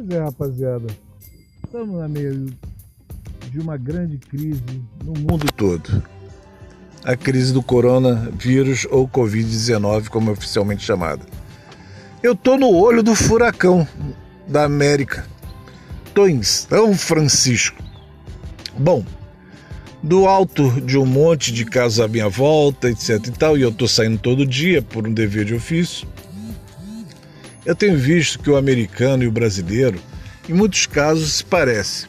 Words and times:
Pois 0.00 0.18
é, 0.18 0.22
rapaziada. 0.22 0.86
Estamos 1.62 2.00
no 2.00 2.08
meio 2.08 2.46
de 3.50 3.60
uma 3.60 3.76
grande 3.76 4.16
crise 4.16 4.62
no 5.04 5.12
mundo 5.12 5.46
todo. 5.54 6.02
A 7.04 7.14
crise 7.14 7.52
do 7.52 7.62
coronavírus 7.62 8.86
ou 8.90 9.06
Covid-19, 9.06 10.08
como 10.08 10.30
é 10.30 10.32
oficialmente 10.32 10.82
chamada. 10.82 11.20
Eu 12.22 12.34
tô 12.34 12.56
no 12.56 12.70
olho 12.70 13.02
do 13.02 13.14
furacão 13.14 13.86
da 14.48 14.64
América. 14.64 15.26
Tô 16.14 16.26
em 16.26 16.42
São 16.42 16.94
Francisco. 16.94 17.82
Bom, 18.78 19.04
do 20.02 20.26
alto 20.26 20.80
de 20.80 20.96
um 20.96 21.04
monte 21.04 21.52
de 21.52 21.66
casas 21.66 22.00
à 22.00 22.08
minha 22.08 22.28
volta, 22.30 22.88
etc 22.88 23.26
e 23.26 23.30
tal, 23.32 23.58
e 23.58 23.60
eu 23.60 23.70
tô 23.70 23.86
saindo 23.86 24.16
todo 24.16 24.46
dia 24.46 24.80
por 24.80 25.06
um 25.06 25.12
dever 25.12 25.44
de 25.44 25.54
ofício. 25.54 26.08
Eu 27.64 27.74
tenho 27.74 27.96
visto 27.96 28.38
que 28.38 28.50
o 28.50 28.56
americano 28.56 29.22
e 29.22 29.26
o 29.26 29.32
brasileiro, 29.32 30.00
em 30.48 30.52
muitos 30.52 30.86
casos, 30.86 31.34
se 31.34 31.44
parecem. 31.44 32.08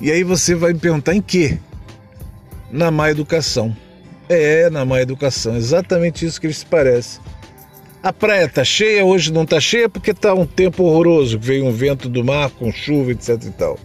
E 0.00 0.10
aí 0.10 0.22
você 0.22 0.54
vai 0.54 0.72
me 0.72 0.78
perguntar 0.78 1.14
em 1.14 1.22
quê? 1.22 1.58
Na 2.70 2.90
má 2.90 3.10
educação. 3.10 3.76
É, 4.28 4.68
na 4.70 4.84
má 4.84 5.00
educação, 5.00 5.56
exatamente 5.56 6.26
isso 6.26 6.40
que 6.40 6.46
eles 6.46 6.58
se 6.58 6.66
parecem. 6.66 7.20
A 8.02 8.12
praia 8.12 8.48
tá 8.48 8.62
cheia, 8.62 9.04
hoje 9.04 9.32
não 9.32 9.46
tá 9.46 9.58
cheia 9.58 9.88
porque 9.88 10.12
tá 10.14 10.34
um 10.34 10.46
tempo 10.46 10.84
horroroso, 10.84 11.38
veio 11.38 11.64
um 11.64 11.72
vento 11.72 12.08
do 12.08 12.24
mar 12.24 12.50
com 12.50 12.72
chuva, 12.72 13.12
etc 13.12 13.42
e 13.44 13.50
tal. 13.50 13.78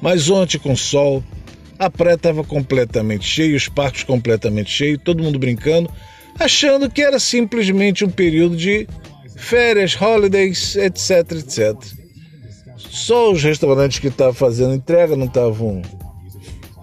Mas 0.00 0.28
ontem 0.28 0.58
com 0.58 0.76
sol, 0.76 1.24
a 1.78 1.90
praia 1.90 2.14
estava 2.14 2.44
completamente 2.44 3.24
cheia, 3.26 3.56
os 3.56 3.68
parques 3.68 4.04
completamente 4.04 4.70
cheios, 4.70 5.00
todo 5.02 5.22
mundo 5.22 5.38
brincando, 5.38 5.90
achando 6.38 6.90
que 6.90 7.02
era 7.02 7.18
simplesmente 7.18 8.04
um 8.04 8.10
período 8.10 8.56
de 8.56 8.86
férias, 9.44 9.96
holidays, 10.00 10.76
etc, 10.76 11.32
etc. 11.32 11.76
Só 12.76 13.32
os 13.32 13.42
restaurantes 13.42 13.98
que 13.98 14.08
estavam 14.08 14.34
fazendo 14.34 14.74
entrega 14.74 15.16
não 15.16 15.26
estavam 15.26 15.82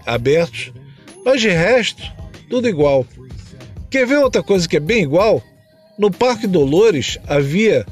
abertos, 0.06 0.72
mas 1.24 1.40
de 1.40 1.48
resto, 1.48 2.02
tudo 2.48 2.68
igual. 2.68 3.06
Quer 3.90 4.06
ver 4.06 4.18
outra 4.18 4.42
coisa 4.42 4.68
que 4.68 4.76
é 4.76 4.80
bem 4.80 5.02
igual? 5.02 5.42
No 5.98 6.10
Parque 6.10 6.46
Dolores 6.46 7.18
havia 7.26 7.86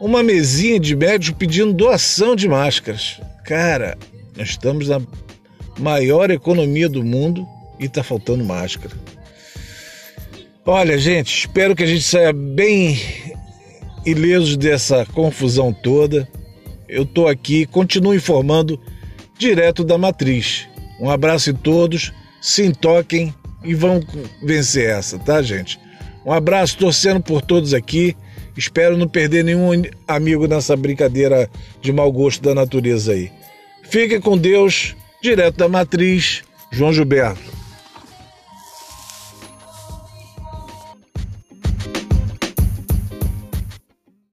uma 0.00 0.22
mesinha 0.22 0.78
de 0.78 0.94
médico 0.94 1.38
pedindo 1.38 1.72
doação 1.72 2.36
de 2.36 2.48
máscaras. 2.48 3.20
Cara, 3.44 3.96
nós 4.36 4.50
estamos 4.50 4.88
na 4.88 5.00
maior 5.78 6.30
economia 6.30 6.88
do 6.88 7.02
mundo 7.02 7.46
e 7.78 7.86
está 7.86 8.02
faltando 8.02 8.44
máscara. 8.44 8.94
Olha, 10.64 10.98
gente, 10.98 11.38
espero 11.38 11.74
que 11.74 11.82
a 11.82 11.86
gente 11.86 12.02
saia 12.02 12.32
bem 12.32 13.00
ilesos 14.04 14.56
dessa 14.56 15.04
confusão 15.06 15.72
toda. 15.72 16.28
Eu 16.88 17.02
estou 17.02 17.28
aqui, 17.28 17.66
continuo 17.66 18.14
informando 18.14 18.80
direto 19.38 19.84
da 19.84 19.98
matriz. 19.98 20.66
Um 21.00 21.10
abraço 21.10 21.50
em 21.50 21.54
todos, 21.54 22.12
se 22.40 22.64
intoquem 22.64 23.34
e 23.62 23.74
vão 23.74 24.00
vencer 24.42 24.88
essa, 24.90 25.18
tá, 25.18 25.40
gente? 25.42 25.78
Um 26.24 26.32
abraço, 26.32 26.76
torcendo 26.76 27.20
por 27.20 27.42
todos 27.42 27.72
aqui. 27.72 28.16
Espero 28.56 28.96
não 28.96 29.06
perder 29.06 29.44
nenhum 29.44 29.70
amigo 30.06 30.46
nessa 30.46 30.76
brincadeira 30.76 31.48
de 31.80 31.92
mau 31.92 32.10
gosto 32.10 32.42
da 32.42 32.54
natureza 32.54 33.12
aí. 33.12 33.30
Fiquem 33.84 34.20
com 34.20 34.36
Deus, 34.36 34.96
direto 35.22 35.56
da 35.56 35.68
matriz, 35.68 36.42
João 36.70 36.92
Gilberto. 36.92 37.57